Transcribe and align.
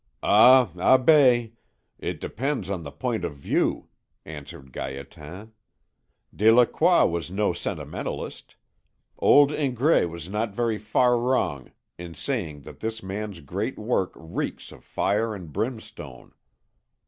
"Ah, 0.23 0.71
Abbé! 0.77 1.51
it 1.99 2.19
depends 2.19 2.71
on 2.71 2.81
the 2.81 2.89
point 2.91 3.23
of 3.23 3.35
view," 3.35 3.89
answered 4.25 4.73
Gaétan. 4.73 5.51
"Delacroix 6.35 7.05
was 7.05 7.29
no 7.29 7.53
sentimentalist. 7.53 8.55
Old 9.19 9.51
Ingres 9.51 10.07
was 10.07 10.27
not 10.27 10.55
very 10.55 10.79
far 10.79 11.19
wrong 11.19 11.71
in 11.99 12.15
saying 12.15 12.61
that 12.61 12.79
this 12.79 12.99
great 13.01 13.07
man's 13.07 13.41
work 13.77 14.11
reeks 14.15 14.71
of 14.71 14.83
fire 14.83 15.35
and 15.35 15.53
brimstone. 15.53 16.33